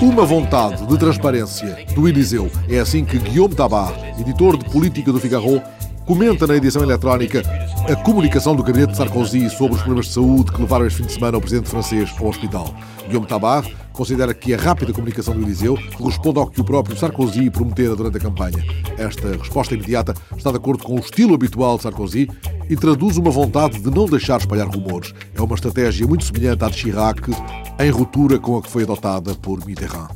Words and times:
Uma 0.00 0.24
vontade 0.24 0.86
de 0.86 0.96
transparência 0.96 1.84
do 1.92 2.08
Eliseu. 2.08 2.48
É 2.68 2.78
assim 2.78 3.04
que 3.04 3.18
Guillaume 3.18 3.56
Tabar, 3.56 3.92
editor 4.20 4.56
de 4.56 4.70
política 4.70 5.10
do 5.10 5.18
Figaro, 5.18 5.60
comenta 6.06 6.46
na 6.46 6.54
edição 6.54 6.80
eletrónica 6.80 7.42
a 7.90 7.96
comunicação 7.96 8.54
do 8.54 8.62
gabinete 8.62 8.92
de 8.92 8.98
Sarkozy 8.98 9.50
sobre 9.50 9.74
os 9.74 9.82
problemas 9.82 10.06
de 10.06 10.12
saúde 10.12 10.52
que 10.52 10.60
levaram 10.60 10.86
este 10.86 10.98
fim 10.98 11.06
de 11.06 11.12
semana 11.12 11.38
o 11.38 11.40
presidente 11.40 11.68
francês 11.68 12.14
ao 12.20 12.28
hospital. 12.28 12.72
Guillaume 13.08 13.26
Tabar 13.26 13.64
considera 13.98 14.32
que 14.32 14.54
a 14.54 14.56
rápida 14.56 14.92
comunicação 14.92 15.34
do 15.34 15.42
Eliseu 15.42 15.76
corresponde 15.96 16.38
ao 16.38 16.48
que 16.48 16.60
o 16.60 16.64
próprio 16.64 16.96
Sarkozy 16.96 17.50
prometera 17.50 17.96
durante 17.96 18.16
a 18.16 18.20
campanha. 18.20 18.64
Esta 18.96 19.36
resposta 19.36 19.74
imediata 19.74 20.14
está 20.36 20.52
de 20.52 20.56
acordo 20.56 20.84
com 20.84 20.94
o 20.94 21.00
estilo 21.00 21.34
habitual 21.34 21.76
de 21.76 21.82
Sarkozy 21.82 22.30
e 22.70 22.76
traduz 22.76 23.16
uma 23.16 23.32
vontade 23.32 23.80
de 23.80 23.90
não 23.90 24.06
deixar 24.06 24.38
espalhar 24.38 24.68
rumores. 24.68 25.12
É 25.34 25.42
uma 25.42 25.56
estratégia 25.56 26.06
muito 26.06 26.24
semelhante 26.24 26.64
à 26.64 26.68
de 26.68 26.76
Chirac, 26.76 27.22
em 27.80 27.90
ruptura 27.90 28.38
com 28.38 28.56
a 28.56 28.62
que 28.62 28.70
foi 28.70 28.84
adotada 28.84 29.34
por 29.34 29.66
Mitterrand. 29.66 30.10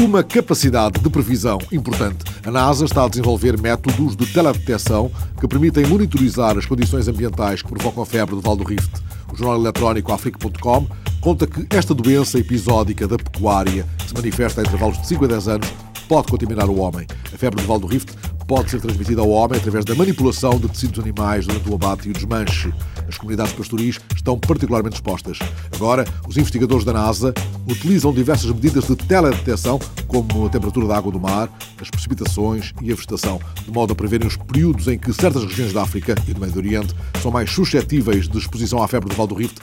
Uma 0.00 0.24
capacidade 0.24 0.98
de 0.98 1.10
previsão 1.10 1.58
importante. 1.70 2.24
A 2.42 2.50
NASA 2.50 2.86
está 2.86 3.04
a 3.04 3.08
desenvolver 3.08 3.60
métodos 3.60 4.16
de 4.16 4.26
teledetecção 4.32 5.12
que 5.38 5.46
permitem 5.46 5.84
monitorizar 5.84 6.56
as 6.56 6.64
condições 6.64 7.06
ambientais 7.06 7.60
que 7.60 7.68
provocam 7.68 8.02
a 8.02 8.06
febre 8.06 8.34
do 8.34 8.40
Val 8.40 8.56
do 8.56 8.64
Rift. 8.64 8.90
O 9.30 9.36
jornal 9.36 9.60
eletrónico 9.60 10.10
Afrique.com 10.10 10.86
conta 11.22 11.46
que 11.46 11.64
esta 11.70 11.94
doença 11.94 12.36
episódica 12.36 13.06
da 13.06 13.16
pecuária, 13.16 13.86
que 13.96 14.08
se 14.08 14.14
manifesta 14.14 14.60
a 14.60 14.64
intervalos 14.64 15.00
de 15.00 15.06
5 15.06 15.24
a 15.24 15.28
10 15.28 15.48
anos, 15.48 15.68
pode 16.08 16.26
contaminar 16.26 16.68
o 16.68 16.80
homem. 16.80 17.06
A 17.32 17.38
febre 17.38 17.62
do 17.62 17.68
Val 17.68 17.78
do 17.78 17.86
Rift 17.86 18.12
pode 18.44 18.68
ser 18.68 18.80
transmitida 18.80 19.20
ao 19.20 19.30
homem 19.30 19.56
através 19.56 19.84
da 19.84 19.94
manipulação 19.94 20.58
de 20.58 20.68
tecidos 20.68 20.98
animais 20.98 21.46
durante 21.46 21.70
o 21.70 21.74
abate 21.76 22.08
e 22.08 22.10
o 22.10 22.12
desmanche. 22.12 22.74
As 23.08 23.16
comunidades 23.16 23.52
pastoris 23.52 24.00
estão 24.16 24.36
particularmente 24.36 24.96
expostas. 24.96 25.38
Agora, 25.72 26.04
os 26.26 26.36
investigadores 26.36 26.84
da 26.84 26.92
NASA 26.92 27.32
utilizam 27.68 28.12
diversas 28.12 28.50
medidas 28.50 28.84
de 28.84 28.96
teledetecção, 28.96 29.78
como 30.08 30.46
a 30.46 30.48
temperatura 30.50 30.88
da 30.88 30.96
água 30.96 31.12
do 31.12 31.20
mar, 31.20 31.48
as 31.80 31.88
precipitações 31.88 32.74
e 32.82 32.90
a 32.90 32.96
vegetação, 32.96 33.40
de 33.64 33.70
modo 33.70 33.92
a 33.92 33.96
preverem 33.96 34.26
os 34.26 34.36
períodos 34.36 34.88
em 34.88 34.98
que 34.98 35.12
certas 35.12 35.44
regiões 35.44 35.72
da 35.72 35.82
África 35.82 36.16
e 36.26 36.34
do 36.34 36.40
Médio 36.40 36.58
Oriente 36.58 36.94
são 37.22 37.30
mais 37.30 37.48
suscetíveis 37.48 38.28
de 38.28 38.38
exposição 38.38 38.82
à 38.82 38.88
febre 38.88 39.08
do 39.08 39.14
Val 39.14 39.28
do 39.28 39.36
Rift 39.36 39.60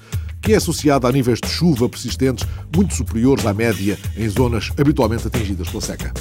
que 0.49 0.53
é 0.53 0.57
associada 0.57 1.07
a 1.07 1.11
níveis 1.11 1.37
de 1.39 1.47
chuva 1.47 1.87
persistentes 1.87 2.43
muito 2.75 2.95
superiores 2.95 3.45
à 3.45 3.53
média 3.53 3.99
em 4.17 4.27
zonas 4.27 4.71
habitualmente 4.79 5.27
atingidas 5.27 5.69
pela 5.69 5.79
seca. 5.79 6.11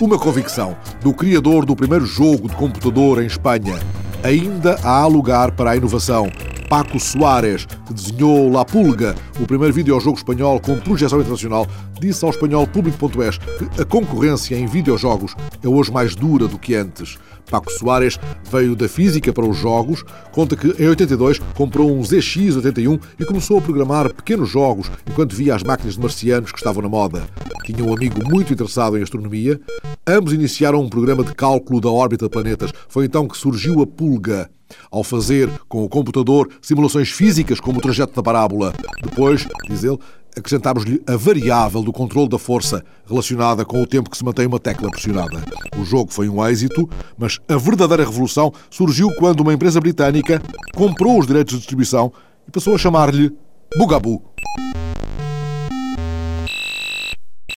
Uma 0.00 0.18
convicção 0.18 0.74
do 1.02 1.12
criador 1.12 1.66
do 1.66 1.76
primeiro 1.76 2.06
jogo 2.06 2.48
de 2.48 2.56
computador 2.56 3.22
em 3.22 3.26
Espanha. 3.26 3.78
Ainda 4.24 4.78
há 4.82 5.06
lugar 5.06 5.50
para 5.50 5.72
a 5.72 5.76
inovação. 5.76 6.30
Paco 6.72 6.98
Soares, 6.98 7.66
que 7.86 7.92
desenhou 7.92 8.50
La 8.50 8.64
Pulga, 8.64 9.14
o 9.38 9.46
primeiro 9.46 9.74
videojogo 9.74 10.16
espanhol 10.16 10.58
com 10.58 10.78
projeção 10.78 11.20
internacional, 11.20 11.66
disse 12.00 12.24
ao 12.24 12.30
espanhol 12.30 12.66
Público.es 12.66 13.36
que 13.36 13.82
a 13.82 13.84
concorrência 13.84 14.56
em 14.56 14.64
videojogos 14.64 15.36
é 15.62 15.68
hoje 15.68 15.92
mais 15.92 16.14
dura 16.14 16.48
do 16.48 16.58
que 16.58 16.74
antes. 16.74 17.18
Paco 17.50 17.70
Soares 17.72 18.18
veio 18.50 18.74
da 18.74 18.88
física 18.88 19.34
para 19.34 19.44
os 19.44 19.58
jogos, 19.58 20.02
conta 20.32 20.56
que 20.56 20.68
em 20.82 20.88
82 20.88 21.40
comprou 21.54 21.94
um 21.94 22.00
ZX81 22.00 22.98
e 23.20 23.24
começou 23.26 23.58
a 23.58 23.60
programar 23.60 24.10
pequenos 24.14 24.48
jogos 24.48 24.90
enquanto 25.06 25.36
via 25.36 25.54
as 25.54 25.62
máquinas 25.62 25.96
de 25.96 26.00
marcianos 26.00 26.52
que 26.52 26.58
estavam 26.58 26.82
na 26.82 26.88
moda. 26.88 27.22
Tinha 27.66 27.84
um 27.84 27.94
amigo 27.94 28.26
muito 28.26 28.50
interessado 28.50 28.96
em 28.96 29.02
astronomia. 29.02 29.60
Ambos 30.06 30.32
iniciaram 30.32 30.80
um 30.80 30.88
programa 30.88 31.22
de 31.22 31.32
cálculo 31.32 31.80
da 31.80 31.88
órbita 31.88 32.24
de 32.24 32.30
planetas. 32.30 32.72
Foi 32.88 33.04
então 33.04 33.28
que 33.28 33.36
surgiu 33.38 33.80
a 33.80 33.86
Pulga 33.86 34.50
ao 34.90 35.04
fazer 35.04 35.48
com 35.68 35.84
o 35.84 35.88
computador 35.88 36.48
simulações 36.60 37.10
físicas 37.10 37.60
como 37.60 37.78
o 37.78 37.80
trajeto 37.80 38.12
da 38.12 38.22
parábola. 38.22 38.72
Depois, 39.00 39.46
diz 39.68 39.84
ele, 39.84 39.98
acrescentámos-lhe 40.36 41.00
a 41.06 41.16
variável 41.16 41.82
do 41.82 41.92
controle 41.92 42.28
da 42.28 42.38
força 42.38 42.84
relacionada 43.06 43.64
com 43.64 43.80
o 43.80 43.86
tempo 43.86 44.10
que 44.10 44.16
se 44.16 44.24
mantém 44.24 44.46
uma 44.46 44.58
tecla 44.58 44.90
pressionada. 44.90 45.40
O 45.78 45.84
jogo 45.84 46.12
foi 46.12 46.28
um 46.28 46.44
êxito, 46.44 46.90
mas 47.16 47.38
a 47.48 47.56
verdadeira 47.56 48.04
revolução 48.04 48.52
surgiu 48.70 49.08
quando 49.20 49.40
uma 49.40 49.54
empresa 49.54 49.80
britânica 49.80 50.42
comprou 50.74 51.20
os 51.20 51.28
direitos 51.28 51.52
de 51.52 51.58
distribuição 51.58 52.12
e 52.48 52.50
passou 52.50 52.74
a 52.74 52.78
chamar-lhe 52.78 53.32
Bugabu. 53.78 54.31